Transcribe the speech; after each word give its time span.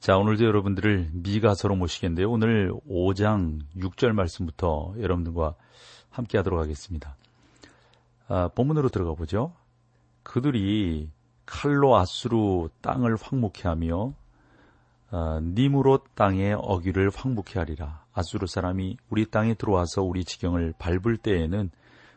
자, 0.00 0.16
오늘도 0.16 0.44
여러분들을 0.44 1.10
미가서로 1.12 1.74
모시겠는데요. 1.74 2.30
오늘 2.30 2.72
5장 2.88 3.58
6절 3.76 4.12
말씀부터 4.12 4.94
여러분들과 4.98 5.54
함께 6.08 6.38
하도록 6.38 6.60
하겠습니다. 6.60 7.16
아, 8.28 8.48
본문으로 8.54 8.90
들어가 8.90 9.14
보죠. 9.14 9.52
그들이 10.22 11.10
칼로 11.46 11.96
아수르 11.96 12.68
땅을 12.80 13.16
황무케 13.20 13.66
하며 13.66 14.12
아, 15.10 15.40
님으로 15.42 15.98
땅의 16.14 16.58
어귀를 16.60 17.10
황무케 17.12 17.58
하리라. 17.58 18.04
아수르 18.12 18.46
사람이 18.46 18.98
우리 19.10 19.26
땅에 19.26 19.54
들어와서 19.54 20.02
우리 20.02 20.24
지경을 20.24 20.74
밟을 20.78 21.16
때에는 21.16 21.70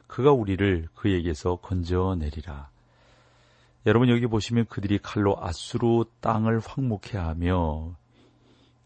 그가 0.06 0.32
우리를 0.32 0.88
그에게서 0.94 1.56
건져내리라. 1.56 2.70
여러분 3.88 4.10
여기 4.10 4.28
보시면 4.28 4.66
그들이 4.68 5.00
칼로 5.00 5.36
아수르 5.40 6.04
땅을 6.20 6.60
황무케 6.60 7.18
하며 7.18 7.96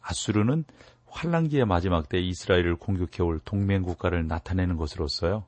아수르는 0.01 0.63
환란기의 1.05 1.65
마지막 1.65 2.07
때 2.07 2.19
이스라엘을 2.19 2.77
공격해올 2.77 3.41
동맹 3.43 3.81
국가를 3.81 4.27
나타내는 4.27 4.77
것으로서요. 4.77 5.45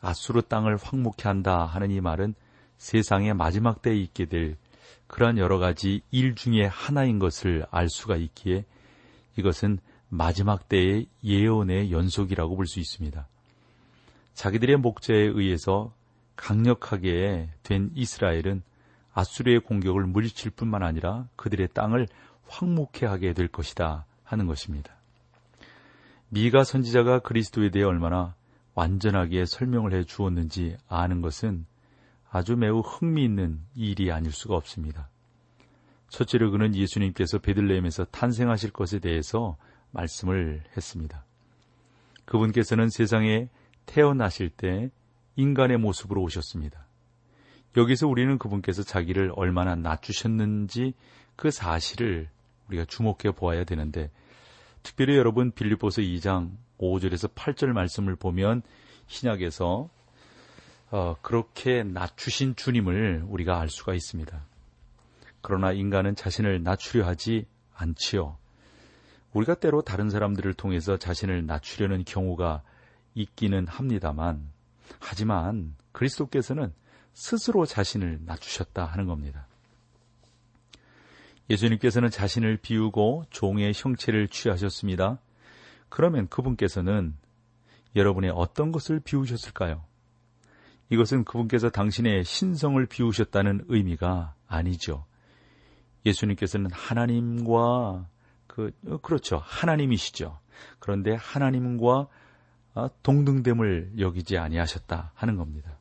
아수르 0.00 0.42
땅을 0.42 0.78
황무케 0.80 1.28
한다 1.28 1.66
하는 1.66 1.90
이 1.90 2.00
말은 2.00 2.34
세상의 2.78 3.34
마지막 3.34 3.82
때에 3.82 3.94
있게 3.96 4.24
될 4.24 4.56
그러한 5.06 5.36
여러 5.38 5.58
가지 5.58 6.00
일 6.10 6.34
중에 6.34 6.64
하나인 6.64 7.18
것을 7.18 7.66
알 7.70 7.88
수가 7.90 8.16
있기에 8.16 8.64
이것은 9.36 9.78
마지막 10.08 10.68
때의 10.68 11.08
예언의 11.22 11.92
연속이라고 11.92 12.56
볼 12.56 12.66
수 12.66 12.80
있습니다. 12.80 13.28
자기들의 14.34 14.76
목재에 14.76 15.16
의해서 15.16 15.92
강력하게 16.36 17.48
된 17.62 17.90
이스라엘은 17.94 18.62
아수르의 19.12 19.60
공격을 19.60 20.04
물리칠 20.06 20.50
뿐만 20.50 20.82
아니라 20.82 21.26
그들의 21.36 21.68
땅을 21.72 22.06
황무케 22.46 23.06
하게 23.06 23.32
될 23.32 23.48
것이다 23.48 24.04
하는 24.22 24.46
것입니다. 24.46 24.94
미가 26.28 26.64
선지자가 26.64 27.20
그리스도에 27.20 27.70
대해 27.70 27.84
얼마나 27.84 28.34
완전하게 28.74 29.46
설명을 29.46 29.94
해 29.94 30.04
주었는지 30.04 30.76
아는 30.86 31.22
것은 31.22 31.64
아주 32.30 32.56
매우 32.56 32.80
흥미있는 32.80 33.60
일이 33.74 34.12
아닐 34.12 34.30
수가 34.30 34.54
없습니다. 34.56 35.08
첫째로 36.10 36.50
그는 36.50 36.74
예수님께서 36.74 37.38
베들레헴에서 37.38 38.04
탄생하실 38.06 38.72
것에 38.72 38.98
대해서 38.98 39.56
말씀을 39.92 40.62
했습니다. 40.76 41.24
그분께서는 42.26 42.90
세상에 42.90 43.48
태어나실 43.86 44.50
때 44.50 44.90
인간의 45.36 45.78
모습으로 45.78 46.22
오셨습니다. 46.22 46.86
여기서 47.76 48.08
우리는 48.08 48.38
그분께서 48.38 48.82
자기를 48.82 49.32
얼마나 49.36 49.74
낮추셨는지 49.74 50.94
그 51.36 51.50
사실을 51.50 52.28
우리가 52.68 52.86
주목해 52.86 53.32
보아야 53.36 53.64
되는데 53.64 54.10
특별히 54.82 55.16
여러분 55.16 55.52
빌립보서 55.52 56.00
2장 56.00 56.52
5절에서 56.78 57.34
8절 57.34 57.68
말씀을 57.68 58.16
보면 58.16 58.62
신약에서 59.06 59.88
어, 60.90 61.16
그렇게 61.20 61.82
낮추신 61.82 62.56
주님을 62.56 63.24
우리가 63.26 63.60
알 63.60 63.68
수가 63.68 63.94
있습니다. 63.94 64.44
그러나 65.42 65.72
인간은 65.72 66.14
자신을 66.14 66.62
낮추려 66.62 67.06
하지 67.06 67.46
않지요. 67.74 68.38
우리가 69.32 69.54
때로 69.56 69.82
다른 69.82 70.08
사람들을 70.08 70.54
통해서 70.54 70.96
자신을 70.96 71.46
낮추려는 71.46 72.04
경우가 72.04 72.62
있기는 73.14 73.66
합니다만 73.66 74.50
하지만 75.00 75.74
그리스도께서는 75.92 76.72
스스로 77.12 77.64
자신을 77.64 78.20
낮추셨다 78.24 78.84
하는 78.84 79.06
겁니다. 79.06 79.46
예수님께서는 81.48 82.10
자신을 82.10 82.58
비우고 82.58 83.24
종의 83.30 83.72
형체를 83.74 84.28
취하셨습니다. 84.28 85.18
그러면 85.88 86.28
그분께서는 86.28 87.16
여러분의 87.94 88.32
어떤 88.34 88.72
것을 88.72 89.00
비우셨을까요? 89.00 89.84
이것은 90.90 91.24
그분께서 91.24 91.70
당신의 91.70 92.24
신성을 92.24 92.84
비우셨다는 92.86 93.64
의미가 93.68 94.34
아니죠. 94.46 95.06
예수님께서는 96.04 96.70
하나님과 96.72 98.06
그 98.46 98.72
그렇죠. 99.02 99.40
하나님이시죠. 99.42 100.38
그런데 100.78 101.14
하나님과 101.14 101.92
아, 102.00 102.25
동등됨을 103.02 103.94
여기지 103.98 104.36
아니하셨다 104.38 105.12
하는 105.14 105.36
겁니다. 105.36 105.76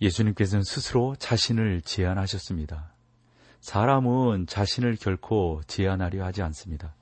예수님께서는 0.00 0.64
스스로 0.64 1.14
자신을 1.16 1.82
제안하셨습니다. 1.82 2.92
사람은 3.60 4.46
자신을 4.46 4.96
결코 4.96 5.60
제안하려 5.66 6.24
하지 6.24 6.42
않습니다. 6.42 6.94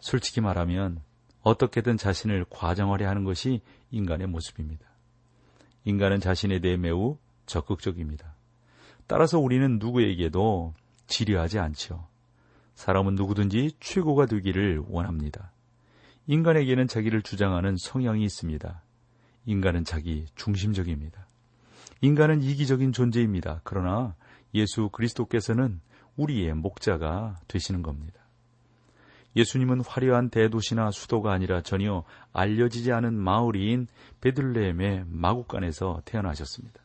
솔직히 0.00 0.40
말하면 0.40 1.00
어떻게든 1.42 1.96
자신을 1.96 2.44
과정하려 2.50 3.08
하는 3.08 3.24
것이 3.24 3.62
인간의 3.90 4.26
모습입니다. 4.26 4.86
인간은 5.84 6.20
자신에 6.20 6.60
대해 6.60 6.76
매우 6.76 7.16
적극적입니다. 7.46 8.34
따라서 9.06 9.38
우리는 9.38 9.78
누구에게도 9.78 10.74
지려하지 11.06 11.58
않죠. 11.58 12.06
사람은 12.74 13.14
누구든지 13.14 13.72
최고가 13.80 14.26
되기를 14.26 14.84
원합니다. 14.88 15.50
인간에게는 16.28 16.88
자기를 16.88 17.22
주장하는 17.22 17.76
성향이 17.78 18.22
있습니다. 18.22 18.82
인간은 19.46 19.84
자기 19.84 20.26
중심적입니다. 20.36 21.26
인간은 22.02 22.42
이기적인 22.42 22.92
존재입니다. 22.92 23.62
그러나 23.64 24.14
예수 24.54 24.90
그리스도께서는 24.90 25.80
우리의 26.16 26.52
목자가 26.52 27.38
되시는 27.48 27.82
겁니다. 27.82 28.20
예수님은 29.36 29.80
화려한 29.80 30.28
대도시나 30.28 30.90
수도가 30.90 31.32
아니라 31.32 31.62
전혀 31.62 32.04
알려지지 32.34 32.92
않은 32.92 33.14
마을인 33.14 33.86
베들레헴의 34.20 35.04
마국간에서 35.06 36.02
태어나셨습니다. 36.04 36.78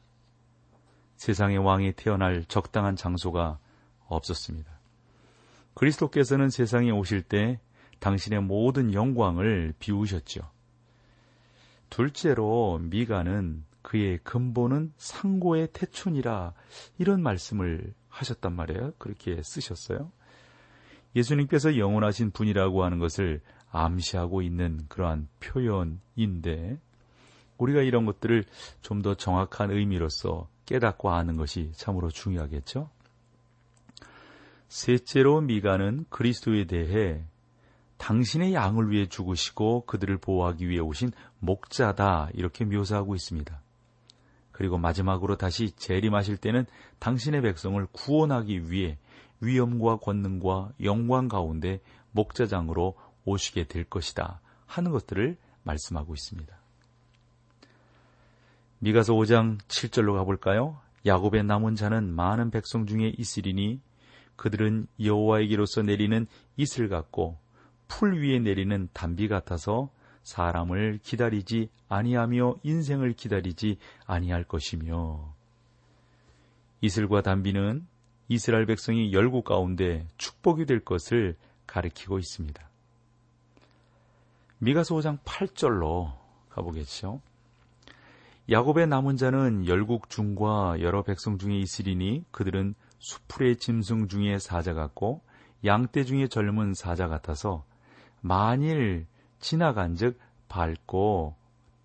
세상의 1.17 1.57
왕이 1.57 1.93
태어날 1.93 2.45
적당한 2.45 2.95
장소가 2.95 3.59
없었습니다. 4.07 4.71
그리스도께서는 5.73 6.49
세상에 6.49 6.91
오실 6.91 7.23
때 7.23 7.59
당신의 8.03 8.41
모든 8.41 8.93
영광을 8.93 9.73
비우셨죠. 9.79 10.41
둘째로 11.89 12.79
미가는 12.81 13.63
그의 13.81 14.17
근본은 14.23 14.91
상고의 14.97 15.69
태춘이라 15.71 16.53
이런 16.97 17.23
말씀을 17.23 17.93
하셨단 18.09 18.53
말이에요. 18.53 18.91
그렇게 18.97 19.41
쓰셨어요. 19.41 20.11
예수님께서 21.15 21.77
영원하신 21.77 22.31
분이라고 22.31 22.83
하는 22.83 22.99
것을 22.99 23.39
암시하고 23.71 24.41
있는 24.41 24.81
그러한 24.89 25.29
표현인데 25.39 26.77
우리가 27.57 27.83
이런 27.83 28.05
것들을 28.05 28.43
좀 28.81 29.01
더 29.01 29.15
정확한 29.15 29.71
의미로서 29.71 30.49
깨닫고 30.65 31.09
아는 31.09 31.37
것이 31.37 31.71
참으로 31.73 32.09
중요하겠죠. 32.09 32.89
셋째로 34.67 35.39
미가는 35.39 36.05
그리스도에 36.09 36.65
대해 36.65 37.23
당신의 37.97 38.53
양을 38.53 38.91
위해 38.91 39.07
죽으시고 39.07 39.85
그들을 39.85 40.17
보호하기 40.17 40.67
위해 40.67 40.79
오신 40.79 41.11
목자다 41.39 42.29
이렇게 42.33 42.65
묘사하고 42.65 43.15
있습니다. 43.15 43.61
그리고 44.51 44.77
마지막으로 44.77 45.35
다시 45.35 45.71
재림하실 45.71 46.37
때는 46.37 46.65
당신의 46.99 47.41
백성을 47.41 47.85
구원하기 47.91 48.71
위해 48.71 48.97
위엄과 49.41 49.97
권능과 49.97 50.73
영광 50.83 51.27
가운데 51.27 51.81
목자장으로 52.11 52.95
오시게 53.25 53.65
될 53.65 53.83
것이다 53.83 54.41
하는 54.65 54.91
것들을 54.91 55.37
말씀하고 55.63 56.13
있습니다. 56.13 56.55
미가서 58.79 59.13
5장 59.13 59.59
7절로 59.61 60.13
가볼까요? 60.13 60.79
야곱의 61.05 61.43
남은 61.43 61.75
자는 61.75 62.13
많은 62.13 62.51
백성 62.51 62.85
중에 62.85 63.13
있으리니 63.17 63.81
그들은 64.35 64.87
여호와에게로서 65.01 65.83
내리는 65.83 66.27
이슬 66.57 66.89
같고 66.89 67.37
풀 67.95 68.19
위에 68.19 68.39
내리는 68.39 68.89
단비 68.91 69.27
같아서 69.27 69.91
사람을 70.23 70.99
기다리지 71.03 71.69
아니하며 71.89 72.55
인생을 72.63 73.13
기다리지 73.13 73.77
아니할 74.07 74.45
것이며 74.45 75.35
이슬과 76.81 77.21
단비는 77.21 77.85
이스라엘 78.29 78.65
백성이 78.65 79.13
열국 79.13 79.45
가운데 79.45 80.07
축복이 80.17 80.65
될 80.65 80.79
것을 80.79 81.37
가리키고 81.67 82.17
있습니다. 82.17 82.67
미가서 84.57 84.95
5장 84.95 85.19
8절로 85.19 86.13
가보겠죠. 86.49 87.21
야곱의 88.49 88.87
남은 88.87 89.17
자는 89.17 89.67
열국 89.67 90.09
중과 90.09 90.81
여러 90.81 91.03
백성 91.03 91.37
중에 91.37 91.59
있으리니 91.59 92.25
그들은 92.31 92.73
수풀의 92.97 93.57
짐승 93.57 94.07
중에 94.07 94.39
사자 94.39 94.73
같고 94.73 95.21
양떼 95.63 96.05
중에 96.05 96.27
젊은 96.27 96.73
사자 96.73 97.07
같아서 97.07 97.65
만일 98.23 99.05
지나간즉 99.39 100.17
밟고 100.47 101.35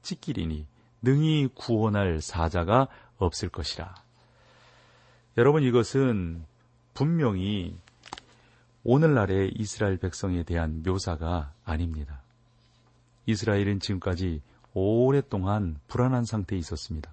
찢기리니 0.03 0.67
능히 1.03 1.49
구원할 1.55 2.21
사자가 2.21 2.87
없을 3.19 3.49
것이라. 3.49 3.93
여러분 5.37 5.65
이것은 5.65 6.45
분명히 6.95 7.77
오늘날의 8.85 9.53
이스라엘 9.57 9.99
백성에 9.99 10.45
대한 10.45 10.83
묘사가 10.85 11.53
아닙니다. 11.65 12.23
이스라엘은 13.27 13.81
지금까지 13.81 14.41
오랫동안 14.75 15.79
불안한 15.89 16.25
상태에 16.25 16.59
있었습니다. 16.59 17.13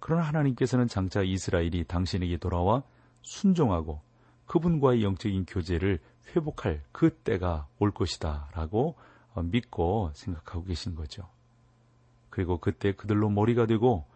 그러나 0.00 0.22
하나님께서는 0.24 0.88
장차 0.88 1.22
이스라엘이 1.22 1.84
당신에게 1.84 2.38
돌아와 2.38 2.82
순종하고 3.22 4.00
그분과의 4.46 5.02
영적인 5.02 5.46
교제를 5.46 5.98
회복할 6.34 6.82
그 6.92 7.10
때가 7.10 7.68
올 7.78 7.90
것이다 7.90 8.50
라고 8.52 8.96
믿고 9.34 10.10
생각하고 10.14 10.64
계신 10.64 10.94
거죠. 10.94 11.28
그리고 12.30 12.58
그때 12.58 12.92
그들로 12.92 13.28
머리가 13.28 13.66
되고 13.66 14.06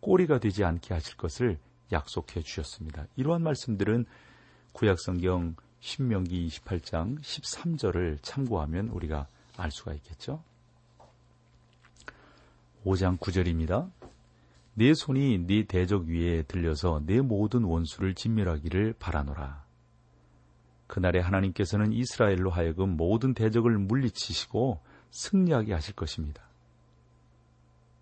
꼬리가 0.00 0.38
되지 0.38 0.64
않게 0.64 0.94
하실 0.94 1.16
것을 1.16 1.58
약속해 1.92 2.42
주셨습니다. 2.42 3.06
이러한 3.16 3.42
말씀들은 3.42 4.04
구약성경 4.72 5.56
신명기 5.80 6.48
28장 6.48 7.20
13절을 7.20 8.18
참고하면 8.22 8.88
우리가 8.88 9.28
알 9.56 9.70
수가 9.70 9.92
있겠죠. 9.94 10.42
5장 12.84 13.18
9절입니다. 13.18 13.90
내 14.74 14.92
손이 14.92 15.46
네 15.46 15.64
대적 15.64 16.04
위에 16.04 16.42
들려서 16.42 17.00
내 17.04 17.20
모든 17.20 17.64
원수를 17.64 18.14
진멸하기를 18.14 18.94
바라노라. 18.98 19.63
그날에 20.94 21.18
하나님께서는 21.18 21.92
이스라엘로 21.92 22.50
하여금 22.50 22.96
모든 22.96 23.34
대적을 23.34 23.78
물리치시고 23.78 24.80
승리하게 25.10 25.72
하실 25.72 25.96
것입니다. 25.96 26.44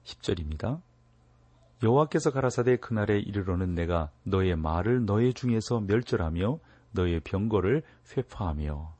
10절입니다. 0.04 0.82
여호와께서 1.82 2.32
가라사대 2.32 2.76
그날에 2.76 3.18
이르러는 3.18 3.74
내가 3.74 4.10
너의 4.24 4.56
말을 4.56 5.06
너의 5.06 5.32
중에서 5.32 5.80
멸절하며 5.80 6.58
너의 6.90 7.20
병거를 7.20 7.82
회파하며 8.14 8.94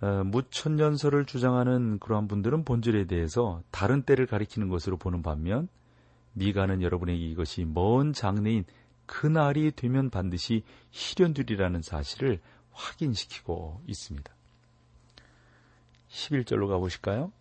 어, 0.00 0.24
무천년설을 0.24 1.26
주장하는 1.26 1.98
그러한 1.98 2.28
분들은 2.28 2.64
본질에 2.64 3.08
대해서 3.08 3.62
다른 3.70 4.04
때를 4.04 4.24
가리키는 4.24 4.70
것으로 4.70 4.96
보는 4.96 5.20
반면 5.20 5.68
미가는 6.32 6.80
여러분에게 6.80 7.22
이것이 7.26 7.66
먼 7.66 8.14
장래인 8.14 8.64
그날이 9.06 9.72
되면 9.72 10.10
반드시 10.10 10.62
실현되리라는 10.90 11.82
사실을 11.82 12.40
확인시키고 12.72 13.82
있습니다. 13.86 14.32
11절로 16.08 16.68
가보실까요? 16.68 17.32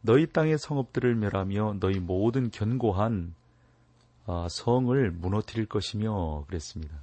너희 0.00 0.26
땅의 0.26 0.58
성읍들을 0.58 1.14
멸하며 1.16 1.76
너희 1.80 1.98
모든 1.98 2.50
견고한 2.50 3.34
아, 4.26 4.46
성을 4.50 5.10
무너뜨릴 5.10 5.66
것이며 5.66 6.44
그랬습니다. 6.46 7.02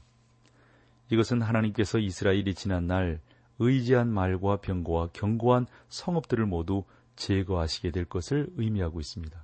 이것은 1.09 1.41
하나님께서 1.41 2.00
이스라엘이 2.00 2.53
지난 2.53 2.88
날 2.88 3.19
의지한 3.59 4.09
말과 4.09 4.57
병고와 4.57 5.09
견고한 5.13 5.68
성읍들을 5.89 6.45
모두 6.45 6.83
제거하시게 7.15 7.91
될 7.91 8.06
것을 8.06 8.50
의미하고 8.57 9.00
있습니다. 9.00 9.44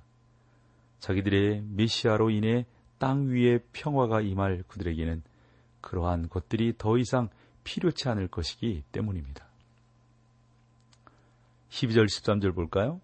자기들의 1.00 1.64
메시아로 1.70 2.30
인해 2.30 2.66
땅 3.02 3.30
위에 3.30 3.58
평화가 3.72 4.20
임할 4.20 4.62
그들에게는 4.68 5.24
그러한 5.80 6.28
것들이 6.28 6.74
더 6.78 6.98
이상 6.98 7.30
필요치 7.64 8.08
않을 8.08 8.28
것이기 8.28 8.84
때문입니다. 8.92 9.44
12절 11.68 12.06
13절 12.06 12.54
볼까요? 12.54 13.00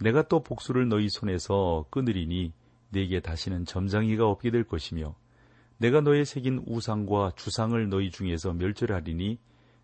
내가 0.00 0.26
또 0.26 0.42
복수를 0.42 0.88
너희 0.88 1.08
손에서 1.08 1.86
끊으리니 1.90 2.52
네게 2.90 3.20
다시는 3.20 3.64
점장이가 3.64 4.26
없게 4.26 4.50
될 4.50 4.64
것이며 4.64 5.14
내가 5.78 6.00
너의 6.00 6.24
새긴 6.24 6.64
우상과 6.66 7.34
주상을 7.36 7.88
너희 7.90 8.10
중에서 8.10 8.52
멸절하리니 8.54 9.38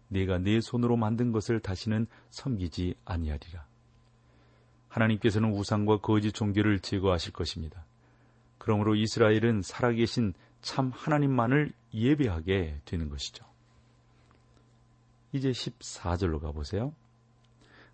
네가 0.09 0.39
네 0.39 0.61
손으로 0.61 0.97
만든 0.97 1.31
것을 1.31 1.61
다시는 1.61 2.09
섬기지 2.31 2.97
아니하리라. 3.05 3.65
하나님께서는 4.89 5.53
우상과 5.53 5.99
거짓 6.01 6.33
종교를 6.33 6.81
제거하실 6.81 7.33
것입니다. 7.33 7.85
그러므로 8.69 8.95
이스라엘은 8.97 9.63
살아계신 9.63 10.35
참 10.61 10.93
하나님만을 10.95 11.73
예배하게 11.95 12.83
되는 12.85 13.09
것이죠. 13.09 13.47
이제 15.33 15.53
14절로 15.53 16.39
가보세요. 16.39 16.93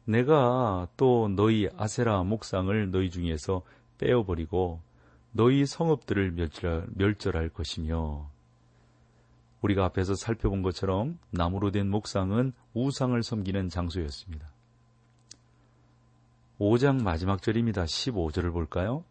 내가 0.04 0.88
또 0.96 1.28
너희 1.28 1.68
아세라 1.76 2.24
목상을 2.24 2.90
너희 2.90 3.08
중에서 3.10 3.62
빼어버리고 3.98 4.80
너희 5.30 5.64
성읍들을 5.64 6.32
멸절할, 6.32 6.88
멸절할 6.92 7.50
것이며 7.50 8.28
우리가 9.60 9.84
앞에서 9.84 10.16
살펴본 10.16 10.62
것처럼 10.62 11.20
나무로 11.30 11.70
된 11.70 11.88
목상은 11.88 12.52
우상을 12.72 13.22
섬기는 13.22 13.68
장소였습니다. 13.68 14.50
5장 16.58 17.04
마지막 17.04 17.42
절입니다. 17.42 17.84
15절을 17.84 18.52
볼까요? 18.52 19.04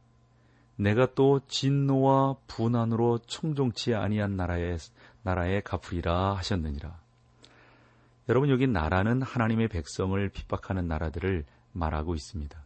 내가 0.75 1.13
또 1.13 1.39
진노와 1.47 2.37
분한으로 2.47 3.19
청종치 3.19 3.93
아니한 3.93 4.35
나라에 4.35 4.77
나라에 5.21 5.61
갚으리라 5.61 6.35
하셨느니라. 6.35 6.99
여러분 8.29 8.49
여기 8.49 8.67
나라는 8.67 9.21
하나님의 9.21 9.67
백성을 9.67 10.29
핍박하는 10.29 10.87
나라들을 10.87 11.45
말하고 11.73 12.15
있습니다. 12.15 12.63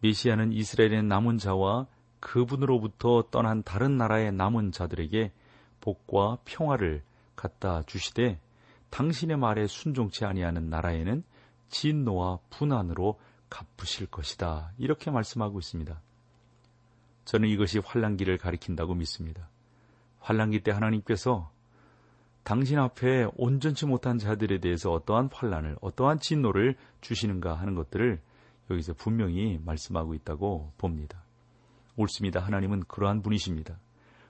메시아는 0.00 0.52
이스라엘의 0.52 1.02
남은 1.02 1.38
자와 1.38 1.86
그분으로부터 2.20 3.24
떠난 3.30 3.62
다른 3.62 3.96
나라의 3.96 4.32
남은 4.32 4.72
자들에게 4.72 5.32
복과 5.80 6.38
평화를 6.44 7.02
갖다 7.36 7.82
주시되 7.82 8.40
당신의 8.90 9.36
말에 9.36 9.66
순종치 9.66 10.24
아니하는 10.24 10.70
나라에는 10.70 11.24
진노와 11.68 12.38
분한으로 12.50 13.20
갚으실 13.50 14.06
것이다. 14.06 14.72
이렇게 14.78 15.10
말씀하고 15.10 15.58
있습니다. 15.58 16.00
저는 17.24 17.48
이것이 17.48 17.78
환란기를 17.78 18.38
가리킨다고 18.38 18.94
믿습니다. 18.94 19.48
환란기 20.20 20.60
때 20.60 20.70
하나님께서 20.70 21.50
당신 22.42 22.78
앞에 22.78 23.26
온전치 23.36 23.86
못한 23.86 24.18
자들에 24.18 24.58
대해서 24.58 24.92
어떠한 24.92 25.30
환란을, 25.32 25.78
어떠한 25.80 26.18
진노를 26.18 26.76
주시는가 27.00 27.54
하는 27.54 27.74
것들을 27.74 28.20
여기서 28.70 28.94
분명히 28.94 29.58
말씀하고 29.64 30.14
있다고 30.14 30.72
봅니다. 30.76 31.22
옳습니다. 31.96 32.40
하나님은 32.40 32.84
그러한 32.86 33.22
분이십니다. 33.22 33.78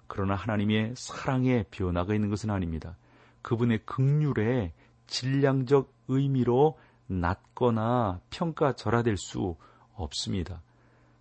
그러나 0.06 0.34
하나님의 0.34 0.94
사랑에 0.96 1.64
변화가 1.70 2.14
있는 2.14 2.30
것은 2.30 2.50
아닙니다. 2.50 2.96
그분의 3.42 3.80
극률에 3.84 4.72
질량적 5.06 5.92
의미로 6.08 6.78
낮거나 7.06 8.20
평가절하될 8.30 9.16
수 9.16 9.56
없습니다. 9.94 10.62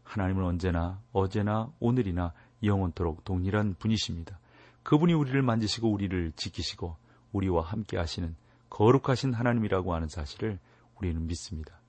하나님은 0.03 0.43
언제나 0.43 0.99
어제나 1.11 1.71
오늘이나 1.79 2.33
영원토록 2.63 3.23
동일한 3.23 3.75
분이십니다. 3.79 4.39
그분이 4.83 5.13
우리를 5.13 5.41
만지시고 5.41 5.91
우리를 5.91 6.33
지키시고 6.35 6.95
우리와 7.31 7.63
함께 7.63 7.97
하시는 7.97 8.35
거룩하신 8.69 9.33
하나님이라고 9.33 9.93
하는 9.93 10.07
사실을 10.07 10.59
우리는 10.97 11.25
믿습니다. 11.27 11.79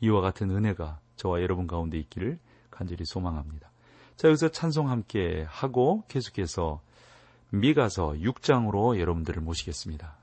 이와 0.00 0.20
같은 0.20 0.50
은혜가 0.50 1.00
저와 1.16 1.42
여러분 1.42 1.66
가운데 1.66 1.98
있기를 1.98 2.38
간절히 2.70 3.04
소망합니다. 3.04 3.70
자, 4.16 4.28
여기서 4.28 4.50
찬송 4.50 4.90
함께 4.90 5.44
하고 5.48 6.04
계속해서 6.08 6.80
미가서 7.50 8.12
6장으로 8.12 8.98
여러분들을 8.98 9.42
모시겠습니다. 9.42 10.19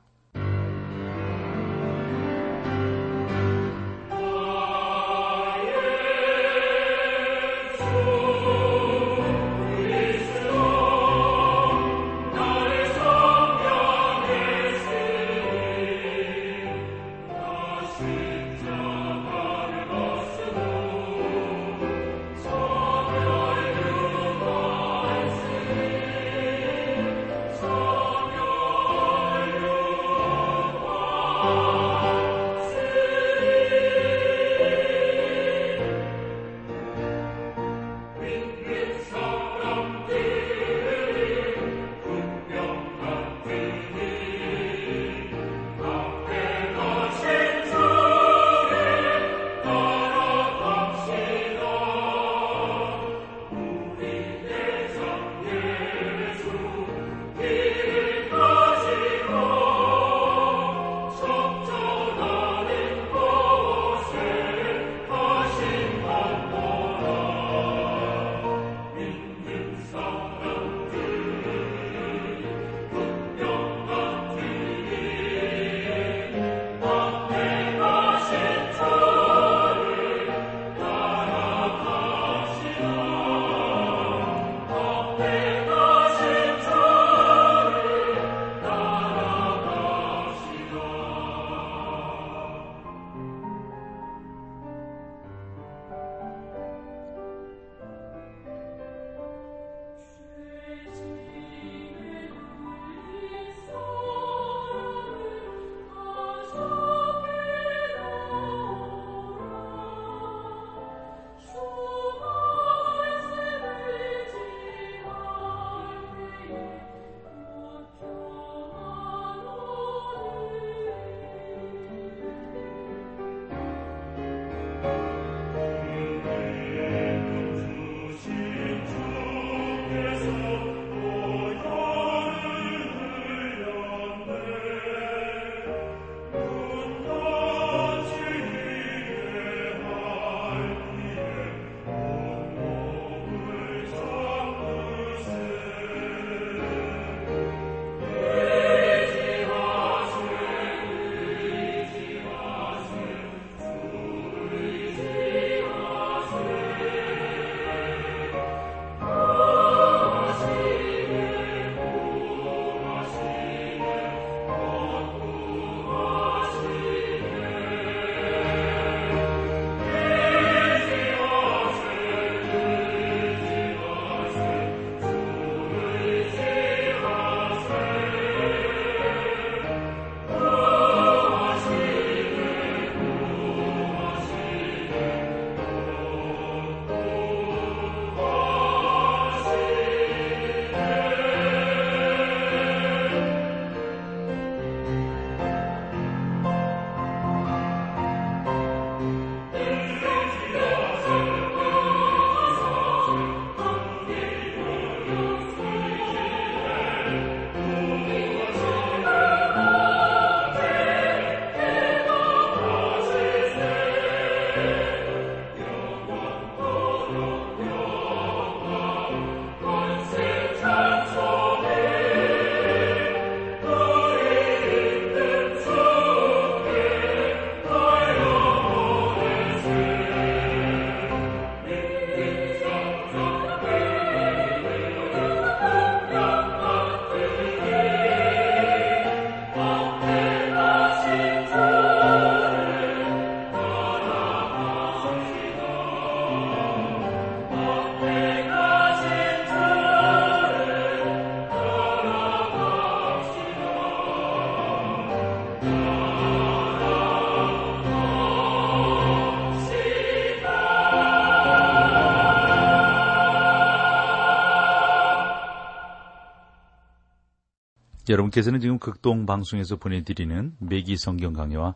여러분께서는 268.09 268.59
지금 268.59 268.79
극동 268.79 269.25
방송에서 269.25 269.75
보내드리는 269.75 270.55
매기 270.59 270.97
성경 270.97 271.33
강해와 271.33 271.75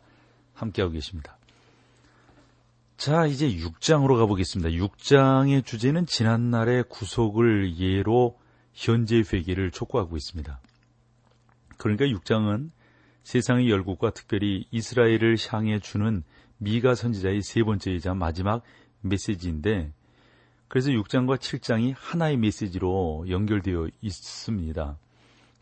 함께하고 0.54 0.92
계십니다. 0.92 1.36
자, 2.96 3.26
이제 3.26 3.48
6장으로 3.48 4.16
가보겠습니다. 4.16 4.70
6장의 4.70 5.64
주제는 5.64 6.06
지난날의 6.06 6.84
구속을 6.88 7.78
예로 7.78 8.38
현재 8.72 9.16
회개를 9.16 9.70
촉구하고 9.72 10.16
있습니다. 10.16 10.60
그러니까 11.78 12.06
6장은 12.06 12.70
세상의 13.24 13.68
열국과 13.70 14.10
특별히 14.10 14.66
이스라엘을 14.70 15.36
향해 15.48 15.78
주는 15.80 16.22
미가 16.58 16.94
선지자의 16.94 17.42
세 17.42 17.62
번째이자 17.64 18.14
마지막 18.14 18.62
메시지인데 19.00 19.92
그래서 20.68 20.90
6장과 20.90 21.38
7장이 21.38 21.94
하나의 21.96 22.36
메시지로 22.36 23.26
연결되어 23.28 23.88
있습니다. 24.00 24.96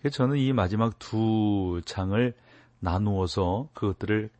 저는 0.09 0.39
이 0.39 0.53
마지막 0.53 0.99
두 0.99 1.83
장을 1.85 2.35
나누어서 2.79 3.69
그것들을 3.75 4.31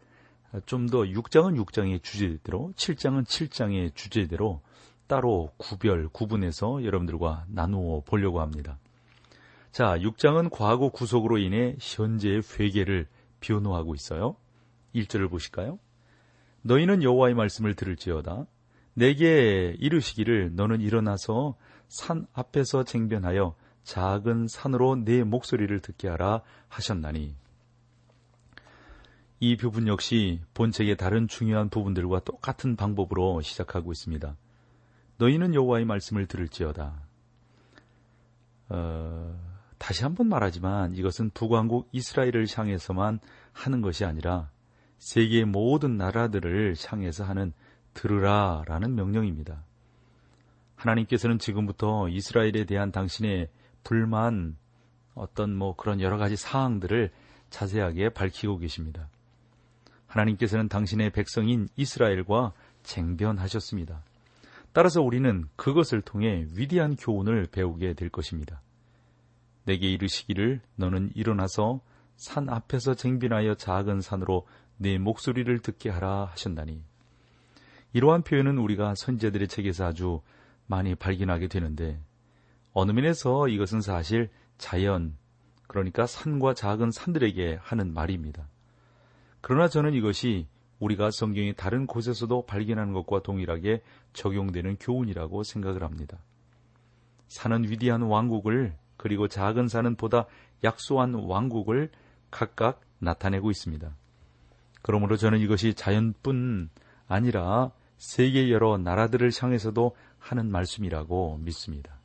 좀 0.67 0.87
더 0.89 1.03
6장은 1.03 1.63
6장의 1.65 2.03
주제대로, 2.03 2.73
7장은 2.75 3.25
7장의 3.25 3.95
주제대로 3.95 4.63
따로 5.07 5.53
구별, 5.57 6.09
구분해서 6.09 6.85
여러분들과 6.85 7.45
나누어 7.49 8.03
보려고 8.05 8.41
합니다. 8.41 8.79
자, 9.71 9.97
6장은 9.99 10.51
과거 10.51 10.89
구속으로 10.89 11.39
인해 11.39 11.77
현재의 11.81 12.43
회개를 12.59 13.07
변호하고 13.41 13.95
있어요. 13.95 14.37
1절을 14.95 15.31
보실까요? 15.31 15.79
너희는 16.63 17.03
여호와의 17.03 17.35
말씀을 17.35 17.75
들을지어다. 17.75 18.47
내게 18.95 19.77
이르시기를 19.79 20.57
너는 20.57 20.81
일어나서 20.81 21.57
산 21.87 22.27
앞에서 22.33 22.85
쟁변하여 22.85 23.55
작은 23.85 24.49
산으로 24.49 24.97
내 24.97 25.25
목소리를 25.25 25.81
듣게 25.81 26.09
하라 26.09 26.43
하셨나니 26.69 27.35
이 29.43 29.57
부분 29.57 29.89
역시 29.89 30.41
본책의 30.53 30.97
다른 30.97 31.27
중요한 31.27 31.71
부분들과 31.71 32.21
똑같은 32.21 32.77
방법으로 32.77 33.41
시작하고 33.41 33.91
있습니다. 33.91 34.37
너희는 35.17 35.55
여호와의 35.55 35.87
말씀을 35.87 36.27
들을지어다. 36.27 37.01
어, 38.69 39.41
다시 39.79 40.03
한번 40.03 40.29
말하지만 40.29 40.95
이것은 40.95 41.31
북왕국 41.31 41.89
이스라엘을 41.93 42.47
향해서만 42.55 43.19
하는 43.53 43.81
것이 43.81 44.05
아니라 44.05 44.51
세계의 44.99 45.47
모든 45.47 45.97
나라들을 45.97 46.77
향해서 46.87 47.25
하는 47.25 47.55
들으라라는 47.95 48.95
명령입니다. 48.95 49.65
하나님께서는 50.77 51.39
지금부터 51.39 52.09
이스라엘에 52.09 52.65
대한 52.67 52.93
당신의 52.93 53.49
불만, 53.83 54.57
어떤 55.15 55.55
뭐 55.55 55.75
그런 55.77 56.01
여러 56.01 56.17
가지 56.17 56.37
사항들을 56.37 57.11
자세하게 57.51 58.11
밝히고 58.11 58.59
계십니다. 58.59 59.09
하나님께서는 60.07 60.69
당신의 60.69 61.11
백성인 61.11 61.69
이스라엘과 61.77 62.53
쟁변하셨습니다. 62.83 64.03
따라서 64.73 65.03
우리는 65.03 65.47
그것을 65.57 66.01
통해 66.01 66.47
위대한 66.55 66.97
교훈을 66.97 67.49
배우게 67.51 67.95
될 67.95 68.09
것입니다. 68.09 68.61
내게 69.65 69.91
이르시기를 69.91 70.61
너는 70.77 71.11
일어나서 71.15 71.81
산 72.17 72.49
앞에서 72.49 72.95
쟁변하여 72.95 73.55
작은 73.55 74.01
산으로 74.01 74.47
내 74.77 74.99
목소리를 74.99 75.59
듣게 75.61 75.91
하라 75.91 76.27
하셨나니 76.27 76.83
이러한 77.93 78.23
표현은 78.23 78.59
우리가 78.59 78.95
선제들의 78.97 79.49
책에서 79.49 79.87
아주 79.87 80.21
많이 80.67 80.95
발견하게 80.95 81.49
되는데 81.49 82.01
어느 82.73 82.93
면에서 82.93 83.49
이것은 83.49 83.81
사실 83.81 84.31
자연 84.59 85.17
그러니까 85.67 86.07
산과 86.07 86.55
작은 86.55 86.91
산들에게 86.91 87.59
하는 87.61 87.95
말입니다. 87.95 88.49
그러나 89.41 89.69
저는 89.69 89.95
이것이 89.95 90.47
우리가 90.81 91.11
성경의 91.11 91.55
다른 91.55 91.87
곳에서도 91.87 92.47
발견하는 92.47 92.93
것과 92.93 93.23
동일하게 93.23 93.83
적용되는 94.13 94.77
교훈이라고 94.79 95.43
생각을 95.43 95.83
합니다. 95.83 96.19
산은 97.29 97.71
위대한 97.71 98.03
왕국을 98.03 98.77
그리고 98.97 99.29
작은 99.29 99.69
산은 99.69 99.97
보다 99.97 100.27
약소한 100.65 101.15
왕국을 101.15 101.91
각각 102.31 102.81
나타내고 102.99 103.51
있습니다. 103.51 103.95
그러므로 104.83 105.17
저는 105.17 105.39
이것이 105.39 105.75
자연뿐 105.75 106.71
아니라 107.07 107.71
세계 107.99 108.51
여러 108.51 108.79
나라들을 108.79 109.31
향해서도 109.39 109.95
하는 110.19 110.51
말씀이라고 110.51 111.39
믿습니다. 111.43 112.00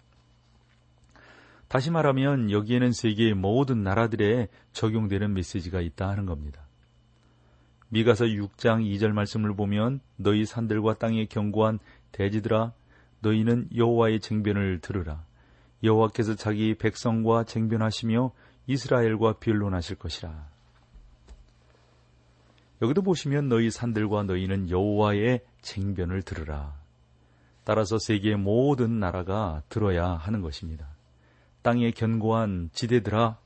다시 1.67 1.91
말하면 1.91 2.51
여기에는 2.51 2.91
세계의 2.91 3.33
모든 3.33 3.83
나라들에 3.83 4.47
적용되는 4.71 5.33
메시지가 5.33 5.81
있다 5.81 6.07
하는 6.07 6.25
겁니다. 6.25 6.65
미가서 7.89 8.25
6장 8.25 8.83
2절 8.83 9.11
말씀을 9.11 9.55
보면 9.55 9.99
너희 10.17 10.45
산들과 10.45 10.95
땅에 10.95 11.25
견고한 11.25 11.79
대지들아 12.11 12.73
너희는 13.19 13.69
여호와의 13.75 14.19
쟁변을 14.19 14.79
들으라 14.79 15.23
여호와께서 15.83 16.35
자기 16.35 16.75
백성과 16.75 17.43
쟁변하시며 17.43 18.31
이스라엘과 18.67 19.33
변론하실 19.39 19.97
것이라. 19.97 20.49
여기도 22.81 23.01
보시면 23.01 23.47
너희 23.47 23.69
산들과 23.69 24.23
너희는 24.23 24.69
여호와의 24.69 25.41
쟁변을 25.61 26.23
들으라. 26.23 26.75
따라서 27.63 27.97
세계의 27.97 28.37
모든 28.37 28.99
나라가 28.99 29.61
들어야 29.69 30.09
하는 30.09 30.41
것입니다. 30.41 30.94
땅의 31.65 31.93
견고한 31.93 32.69
지대들아 32.73 33.39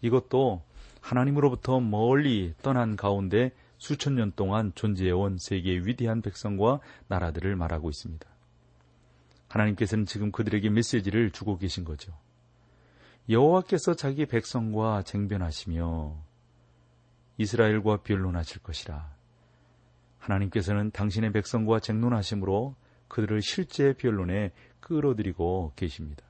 이것도 0.00 0.62
하나님으로부터 1.02 1.78
멀리 1.78 2.54
떠난 2.62 2.96
가운데 2.96 3.52
수천 3.76 4.14
년 4.14 4.32
동안 4.34 4.72
존재해온 4.74 5.36
세계의 5.38 5.86
위대한 5.86 6.22
백성과 6.22 6.80
나라들을 7.08 7.54
말하고 7.54 7.90
있습니다. 7.90 8.26
하나님께서는 9.48 10.06
지금 10.06 10.32
그들에게 10.32 10.70
메시지를 10.70 11.30
주고 11.32 11.58
계신 11.58 11.84
거죠. 11.84 12.14
여호와께서 13.28 13.92
자기 13.92 14.24
백성과 14.24 15.02
쟁변하시며 15.02 16.16
이스라엘과 17.36 17.98
변론하실 17.98 18.62
것이라. 18.62 19.06
하나님께서는 20.16 20.92
당신의 20.92 21.32
백성과 21.32 21.80
쟁론하심으로 21.80 22.74
그들을 23.08 23.42
실제 23.42 23.92
변론에 23.92 24.52
끌어들이고 24.80 25.74
계십니다. 25.76 26.24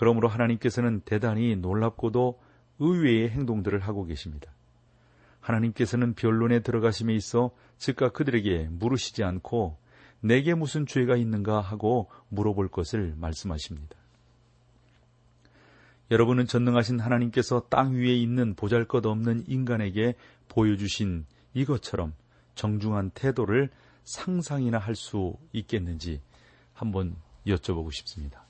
그러므로 0.00 0.28
하나님께서는 0.28 1.02
대단히 1.04 1.56
놀랍고도 1.56 2.40
의외의 2.78 3.28
행동들을 3.28 3.80
하고 3.80 4.06
계십니다. 4.06 4.50
하나님께서는 5.40 6.14
변론에 6.14 6.60
들어가심에 6.60 7.14
있어 7.16 7.50
즉각 7.76 8.14
그들에게 8.14 8.68
물으시지 8.70 9.22
않고 9.22 9.76
내게 10.20 10.54
무슨 10.54 10.86
죄가 10.86 11.16
있는가 11.16 11.60
하고 11.60 12.08
물어볼 12.30 12.68
것을 12.68 13.14
말씀하십니다. 13.18 13.94
여러분은 16.10 16.46
전능하신 16.46 16.98
하나님께서 16.98 17.66
땅 17.68 17.92
위에 17.92 18.16
있는 18.16 18.54
보잘 18.54 18.86
것 18.86 19.04
없는 19.04 19.44
인간에게 19.48 20.14
보여주신 20.48 21.26
이것처럼 21.52 22.14
정중한 22.54 23.10
태도를 23.10 23.68
상상이나 24.04 24.78
할 24.78 24.94
수 24.94 25.36
있겠는지 25.52 26.22
한번 26.72 27.16
여쭤보고 27.46 27.92
싶습니다. 27.92 28.46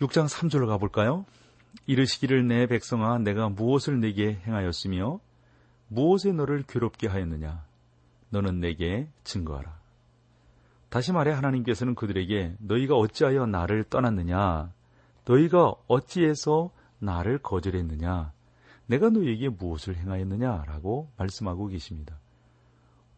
6장 0.00 0.28
3절로 0.28 0.66
가볼까요? 0.66 1.24
이르시기를 1.86 2.46
내 2.46 2.66
백성아 2.66 3.18
내가 3.18 3.48
무엇을 3.48 4.00
내게 4.00 4.40
행하였으며 4.46 5.20
무엇에 5.88 6.32
너를 6.32 6.64
괴롭게 6.66 7.06
하였느냐 7.08 7.64
너는 8.30 8.60
내게 8.60 9.08
증거하라. 9.22 9.78
다시 10.88 11.12
말해 11.12 11.32
하나님께서는 11.32 11.94
그들에게 11.94 12.56
너희가 12.58 12.96
어찌하여 12.96 13.46
나를 13.46 13.84
떠났느냐 13.84 14.72
너희가 15.24 15.74
어찌해서 15.88 16.70
나를 16.98 17.38
거절했느냐 17.38 18.32
내가 18.86 19.10
너희에게 19.10 19.48
무엇을 19.48 19.96
행하였느냐라고 19.96 21.10
말씀하고 21.16 21.68
계십니다. 21.68 22.18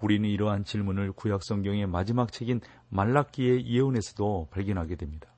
우리는 0.01 0.29
이러한 0.29 0.65
질문을 0.65 1.13
구약 1.13 1.43
성경의 1.43 1.87
마지막 1.87 2.31
책인 2.31 2.61
말라기의 2.91 3.67
예언에서도 3.67 4.49
발견하게 4.51 4.97
됩니다. 4.97 5.29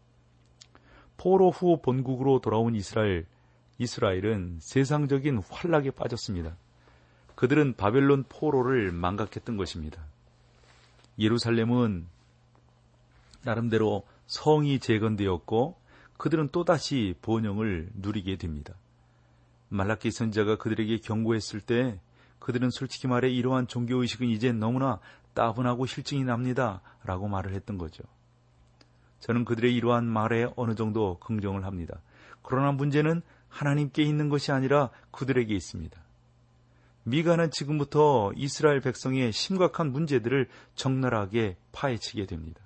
포로 1.19 1.51
후 1.51 1.83
본국으로 1.83 2.41
돌아온 2.41 2.75
이스라엘, 2.75 3.27
이스라엘은 3.77 4.59
세상적인 4.61 5.43
환락에 5.51 5.91
빠졌습니다. 5.91 6.57
그들은 7.35 7.75
바벨론 7.75 8.25
포로를 8.29 8.91
망각했던 8.93 9.57
것입니다. 9.57 10.03
예루살렘은 11.19 12.07
나름대로 13.45 14.05
성이 14.27 14.79
재건되었고 14.79 15.77
그들은 16.17 16.49
또다시 16.49 17.15
번영을 17.23 17.91
누리게 17.95 18.37
됩니다. 18.37 18.75
말라키 19.69 20.11
선자가 20.11 20.57
그들에게 20.57 20.99
경고했을 20.99 21.61
때 21.61 22.01
그들은 22.39 22.71
솔직히 22.71 23.07
말해 23.07 23.29
이러한 23.31 23.67
종교의식은 23.67 24.29
이제 24.29 24.53
너무나 24.53 25.01
따분하고 25.35 25.87
실증이 25.87 26.25
납니다. 26.25 26.81
라고 27.05 27.29
말을 27.29 27.55
했던 27.55 27.79
거죠. 27.79 28.03
저는 29.21 29.45
그들의 29.45 29.75
이러한 29.75 30.07
말에 30.07 30.47
어느 30.57 30.75
정도 30.75 31.19
긍정을 31.19 31.65
합니다. 31.65 32.01
그러나 32.43 32.73
문제는 32.73 33.23
하나님께 33.49 34.03
있는 34.03 34.29
것이 34.29 34.53
아니라 34.53 34.91
그들에게 35.11 35.55
있습니다. 35.55 36.01
미가는 37.05 37.51
지금부터 37.51 38.33
이스라엘 38.37 38.81
백성의 38.81 39.33
심각한 39.33 39.93
문제들을 39.93 40.49
적나라하게 40.75 41.57
파헤치게 41.73 42.27
됩니다. 42.27 42.61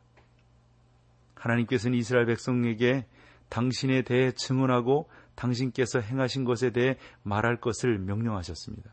하나님께서는 1.34 1.96
이스라엘 1.96 2.26
백성에게 2.26 3.06
당신에 3.48 4.02
대해 4.02 4.32
증언하고 4.32 5.08
당신께서 5.34 6.00
행하신 6.00 6.44
것에 6.44 6.70
대해 6.70 6.96
말할 7.22 7.60
것을 7.60 7.98
명령하셨습니다. 7.98 8.90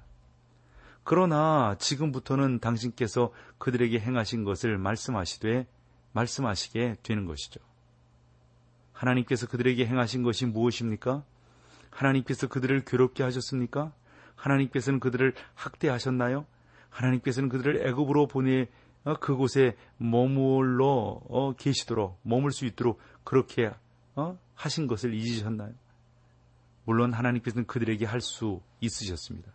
그러나 1.04 1.76
지금부터는 1.80 2.60
당신께서 2.60 3.32
그들에게 3.58 4.00
행하신 4.00 4.44
것을 4.44 4.78
말씀하시되 4.78 5.66
말씀하시게 6.14 6.98
되는 7.04 7.26
것이죠. 7.26 7.60
하나님께서 8.94 9.48
그들에게 9.48 9.86
행하신 9.86 10.24
것이 10.24 10.46
무엇입니까? 10.46 11.24
하나님께서 11.90 12.48
그들을 12.48 12.84
괴롭게 12.86 13.24
하셨습니까? 13.24 13.94
하나님께서는 14.36 15.00
그들을 15.00 15.34
학대하셨나요? 15.56 16.46
하나님께서는 16.90 17.50
그들을 17.50 17.88
애굽으로 17.88 18.28
보내 18.28 18.68
어, 19.06 19.16
그곳에 19.16 19.78
머물러 19.98 21.22
어, 21.30 21.54
계시도록 21.54 22.20
머물 22.24 22.52
수 22.52 22.66
있도록 22.66 23.00
그렇게 23.24 23.72
어, 24.16 24.38
하신 24.56 24.88
것을 24.88 25.14
잊으셨나요? 25.14 25.74
물론 26.84 27.14
하나님께서는 27.14 27.66
그들에게 27.66 28.06
할 28.06 28.20
수 28.20 28.62
있으셨습니다. 28.82 29.52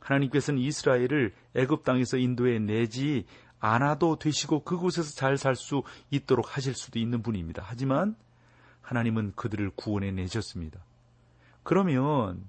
하나님께서는 0.00 0.60
이스라엘을 0.60 1.34
애굽 1.54 1.84
땅에서 1.84 2.16
인도해 2.16 2.58
내지 2.58 3.24
않아도 3.60 4.18
되시고 4.18 4.62
그곳에서 4.64 5.14
잘 5.14 5.36
살 5.36 5.56
수 5.56 5.82
있도록 6.10 6.56
하실 6.56 6.74
수도 6.74 6.98
있는 6.98 7.22
분입니다. 7.22 7.62
하지만 7.66 8.16
하나님은 8.82 9.32
그들을 9.34 9.70
구원해 9.76 10.10
내셨습니다. 10.10 10.80
그러면 11.62 12.44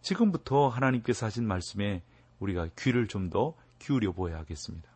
지금부터 0.00 0.68
하나님께서 0.68 1.26
하신 1.26 1.46
말씀에 1.46 2.02
우리가 2.38 2.68
귀를 2.78 3.08
좀 3.08 3.30
더 3.30 3.54
기울여 3.78 4.12
보아야 4.12 4.38
하겠습니다. 4.38 4.88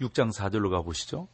6장 0.00 0.32
4절로 0.32 0.70
가보시죠. 0.70 1.28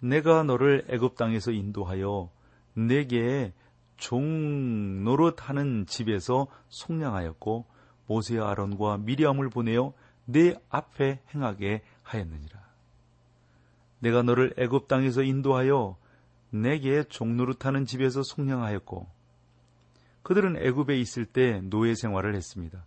내가 0.00 0.42
너를 0.42 0.84
애굽 0.88 1.16
땅에서 1.16 1.50
인도하여 1.50 2.30
내게 2.74 3.52
종 3.96 5.04
노릇하는 5.04 5.86
집에서 5.86 6.46
속량하였고 6.68 7.66
모세와 8.06 8.50
아론과 8.50 8.98
미리암을 8.98 9.50
보내어 9.50 9.92
내 10.32 10.54
앞에 10.68 11.20
행하게 11.34 11.82
하였느니라. 12.02 12.60
내가 14.00 14.22
너를 14.22 14.54
애굽 14.56 14.88
땅에서 14.88 15.22
인도하여 15.22 15.96
내게 16.50 17.04
종 17.04 17.36
노릇하는 17.36 17.86
집에서 17.86 18.22
속량하였고 18.22 19.06
그들은 20.22 20.56
애굽에 20.56 20.98
있을 20.98 21.24
때 21.24 21.60
노예 21.62 21.94
생활을 21.94 22.34
했습니다. 22.34 22.84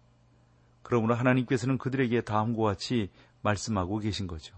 그러므로 0.81 1.15
하나님께서는 1.15 1.77
그들에게 1.77 2.21
다음과 2.21 2.63
같이 2.63 3.09
말씀하고 3.41 3.99
계신 3.99 4.27
거죠. 4.27 4.55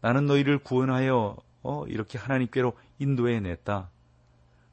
나는 0.00 0.26
너희를 0.26 0.58
구원하여 0.58 1.36
어, 1.62 1.86
이렇게 1.86 2.18
하나님께로 2.18 2.76
인도해 2.98 3.40
냈다. 3.40 3.90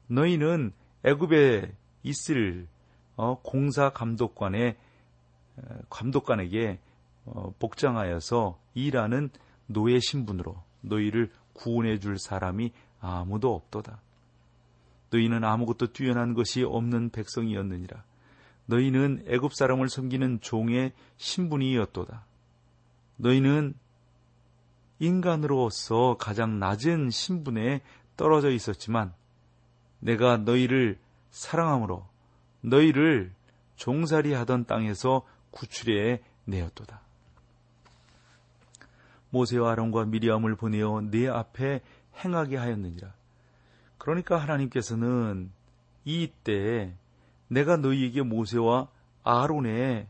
너희는 0.08 0.72
애굽에 1.04 1.72
있을 2.02 2.66
어, 3.16 3.40
공사 3.42 3.90
감독관의 3.90 4.76
감독관에게 5.90 6.78
어, 6.80 6.87
복장하여서 7.58 8.58
일하는 8.74 9.30
노예 9.66 10.00
신분으로 10.00 10.62
너희를 10.80 11.30
구원해 11.52 11.98
줄 11.98 12.18
사람이 12.18 12.72
아무도 13.00 13.54
없도다. 13.54 14.00
너희는 15.10 15.44
아무것도 15.44 15.92
뛰어난 15.92 16.34
것이 16.34 16.62
없는 16.62 17.10
백성이었느니라. 17.10 18.02
너희는 18.66 19.24
애굽 19.26 19.54
사람을 19.54 19.88
섬기는 19.88 20.40
종의 20.40 20.92
신분이었도다. 21.16 22.24
너희는 23.16 23.74
인간으로서 24.98 26.16
가장 26.18 26.58
낮은 26.58 27.10
신분에 27.10 27.80
떨어져 28.16 28.50
있었지만 28.50 29.14
내가 30.00 30.36
너희를 30.38 30.98
사랑함으로 31.30 32.06
너희를 32.60 33.32
종살이 33.76 34.34
하던 34.34 34.66
땅에서 34.66 35.24
구출해 35.50 36.20
내었도다. 36.44 37.00
모세와 39.30 39.72
아론과 39.72 40.06
미리암을 40.06 40.56
보내어 40.56 41.02
내 41.10 41.28
앞에 41.28 41.80
행하게 42.24 42.56
하였느니라. 42.56 43.12
그러니까 43.98 44.38
하나님께서는 44.38 45.50
이때 46.04 46.94
내가 47.48 47.76
너희에게 47.76 48.22
모세와 48.22 48.88
아론의 49.24 50.06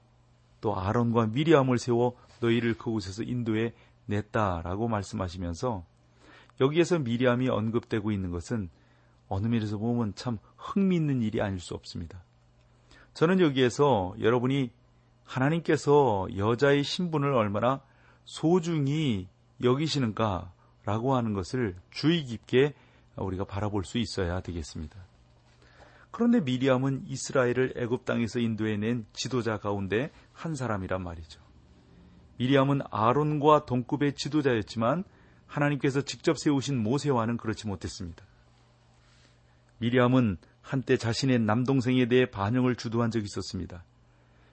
또 0.60 0.78
아론과 0.78 1.28
미리암을 1.28 1.78
세워 1.78 2.16
너희를 2.40 2.74
그곳에서 2.74 3.22
인도해 3.22 3.72
냈다라고 4.06 4.88
말씀하시면서 4.88 5.84
여기에서 6.60 6.98
미리암이 6.98 7.48
언급되고 7.48 8.10
있는 8.10 8.30
것은 8.30 8.70
어느 9.28 9.46
면에서 9.46 9.78
보면 9.78 10.14
참 10.14 10.38
흥미있는 10.56 11.22
일이 11.22 11.40
아닐 11.40 11.60
수 11.60 11.74
없습니다. 11.74 12.22
저는 13.14 13.40
여기에서 13.40 14.14
여러분이 14.20 14.70
하나님께서 15.24 16.28
여자의 16.36 16.82
신분을 16.82 17.34
얼마나 17.34 17.82
소중히 18.28 19.26
여기시는가라고 19.62 21.16
하는 21.16 21.32
것을 21.32 21.74
주의 21.90 22.24
깊게 22.24 22.74
우리가 23.16 23.44
바라볼 23.44 23.86
수 23.86 23.96
있어야 23.96 24.42
되겠습니다. 24.42 24.98
그런데 26.10 26.40
미리암은 26.40 27.04
이스라엘을 27.06 27.72
애굽 27.76 28.04
땅에서 28.04 28.38
인도해낸 28.38 29.06
지도자 29.14 29.56
가운데 29.56 30.10
한 30.34 30.54
사람이란 30.54 31.02
말이죠. 31.02 31.40
미리암은 32.36 32.82
아론과 32.90 33.64
동급의 33.64 34.14
지도자였지만 34.14 35.04
하나님께서 35.46 36.02
직접 36.02 36.38
세우신 36.38 36.82
모세와는 36.82 37.38
그렇지 37.38 37.66
못했습니다. 37.66 38.26
미리암은 39.78 40.36
한때 40.60 40.98
자신의 40.98 41.38
남동생에 41.38 42.06
대해 42.08 42.26
반영을 42.26 42.76
주도한 42.76 43.10
적이 43.10 43.24
있었습니다. 43.24 43.84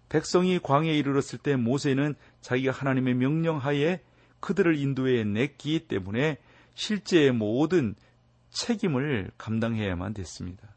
백성이 0.09 0.59
광해에 0.59 0.97
이르렀을 0.97 1.39
때 1.39 1.55
모세는 1.55 2.15
자기가 2.41 2.71
하나님의 2.71 3.15
명령하에 3.15 4.01
그들을 4.39 4.77
인도해 4.77 5.23
냈기 5.23 5.87
때문에 5.87 6.37
실제의 6.75 7.31
모든 7.31 7.95
책임을 8.51 9.31
감당해야만 9.37 10.13
됐습니다. 10.13 10.69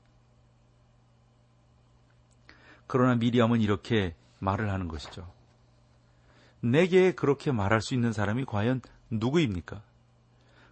그러나 2.87 3.15
미리암은 3.17 3.61
이렇게 3.61 4.15
말을 4.39 4.71
하는 4.71 4.89
것이죠. 4.89 5.31
내게 6.61 7.13
그렇게 7.13 7.53
말할 7.53 7.83
수 7.83 7.95
있는 7.95 8.13
사람이 8.13 8.47
과연 8.47 8.81
누구입니까? 9.11 9.83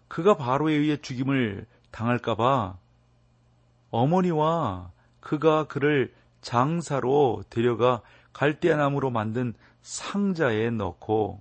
그가 0.09 0.37
바로에 0.37 0.75
의해 0.75 0.97
죽임을 0.97 1.67
당할까봐 1.91 2.79
어머니와 3.91 4.93
그가 5.21 5.67
그를 5.67 6.15
장사로 6.41 7.45
데려가 7.51 8.03
갈대나무로 8.37 9.11
만든 9.11 9.55
상자에 9.81 10.69
넣고 10.69 11.41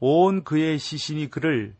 온 0.00 0.42
그의 0.42 0.78
시신이 0.78 1.28
그를 1.28 1.74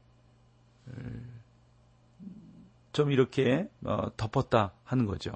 좀 2.93 3.11
이렇게 3.11 3.67
어, 3.85 4.15
덮었다 4.19 4.73
하는 4.85 5.07
거죠. 5.07 5.33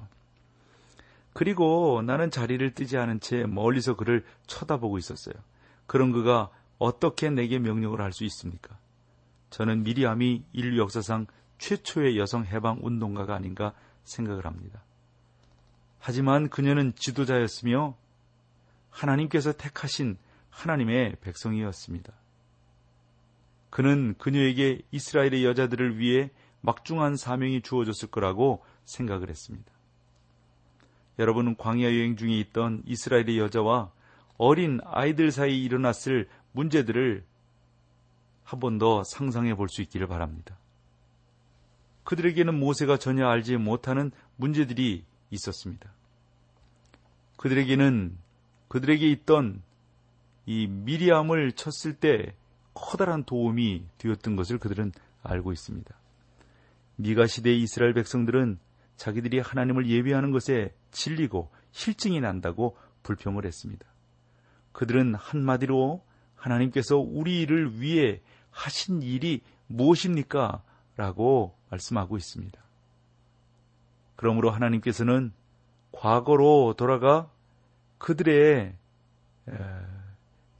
그리고 1.33 2.03
나는 2.05 2.29
자리를 2.29 2.75
뜨지 2.75 2.97
않은 2.97 3.21
채 3.21 3.43
멀리서 3.47 3.95
그를 3.95 4.23
쳐다보고 4.45 4.99
있었어요. 4.99 5.33
그런 5.87 6.11
그가 6.11 6.51
어떻게 6.77 7.31
내게 7.31 7.57
명령을 7.57 8.01
할 8.01 8.11
수 8.11 8.23
있습니까? 8.25 8.77
저는 9.49 9.81
미리암이 9.81 10.43
인류 10.53 10.79
역사상 10.79 11.25
최초의 11.57 12.19
여성 12.19 12.45
해방 12.45 12.81
운동가가 12.83 13.33
아닌가 13.33 13.73
생각을 14.03 14.45
합니다. 14.45 14.83
하지만 15.97 16.49
그녀는 16.49 16.93
지도자였으며 16.95 17.95
하나님께서 18.93 19.51
택하신 19.53 20.17
하나님의 20.49 21.17
백성이었습니다. 21.21 22.13
그는 23.69 24.13
그녀에게 24.19 24.81
이스라엘의 24.91 25.43
여자들을 25.43 25.97
위해 25.97 26.29
막중한 26.61 27.17
사명이 27.17 27.61
주어졌을 27.61 28.09
거라고 28.09 28.63
생각을 28.85 29.29
했습니다. 29.29 29.71
여러분은 31.19 31.57
광야 31.57 31.85
여행 31.85 32.15
중에 32.15 32.37
있던 32.39 32.83
이스라엘의 32.85 33.39
여자와 33.39 33.91
어린 34.37 34.79
아이들 34.85 35.31
사이 35.31 35.63
일어났을 35.63 36.29
문제들을 36.51 37.25
한 38.43 38.59
번 38.59 38.77
더 38.77 39.03
상상해 39.03 39.55
볼 39.55 39.67
수 39.69 39.81
있기를 39.81 40.07
바랍니다. 40.07 40.57
그들에게는 42.03 42.59
모세가 42.59 42.97
전혀 42.97 43.27
알지 43.27 43.57
못하는 43.57 44.11
문제들이 44.35 45.05
있었습니다. 45.31 45.91
그들에게는 47.37 48.17
그들에게 48.73 49.07
있던 49.11 49.61
이 50.47 50.65
미리암을 50.65 51.51
쳤을 51.51 51.93
때 51.93 52.35
커다란 52.73 53.23
도움이 53.23 53.85
되었던 53.99 54.35
것을 54.35 54.57
그들은 54.57 54.91
알고 55.21 55.51
있습니다. 55.51 55.95
미가 56.95 57.27
시대의 57.27 57.61
이스라엘 57.61 57.93
백성들은 57.93 58.57
자기들이 58.95 59.41
하나님을 59.41 59.87
예배하는 59.87 60.31
것에 60.31 60.73
질리고 60.89 61.51
실증이 61.69 62.19
난다고 62.19 62.75
불평을 63.03 63.45
했습니다. 63.45 63.85
그들은 64.71 65.13
한마디로 65.13 66.03
하나님께서 66.35 66.97
우리를 66.97 67.79
위해 67.79 68.21
하신 68.49 69.03
일이 69.03 69.41
무엇입니까? 69.67 70.63
라고 70.95 71.55
말씀하고 71.69 72.17
있습니다. 72.17 72.59
그러므로 74.15 74.49
하나님께서는 74.49 75.31
과거로 75.91 76.73
돌아가 76.75 77.29
그들의 78.03 78.75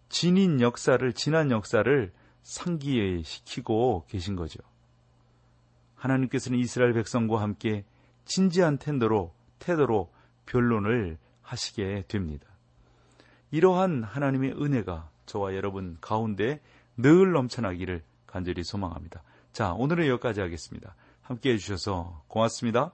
진인 0.08 0.62
역사를, 0.62 1.12
지난 1.12 1.52
역사를 1.52 2.14
상기시키고 2.42 4.06
계신 4.08 4.38
거죠. 4.38 4.62
하나님께서는 5.96 6.58
이스라엘 6.58 6.94
백성과 6.94 7.42
함께 7.42 7.84
진지한 8.24 8.78
태도로, 8.78 9.34
태도로 9.60 10.10
변론을 10.46 11.18
하시게 11.42 12.06
됩니다. 12.08 12.48
이러한 13.52 14.04
하나님의 14.04 14.54
은혜가 14.54 15.10
저와 15.26 15.54
여러분 15.54 15.98
가운데 16.00 16.62
늘 16.96 17.34
넘쳐나기를 17.34 18.04
간절히 18.26 18.64
소망합니다. 18.64 19.22
자, 19.52 19.74
오늘은 19.74 20.08
여기까지 20.08 20.40
하겠습니다. 20.40 20.96
함께 21.22 21.52
해주셔서 21.52 22.24
고맙습니다. 22.30 22.94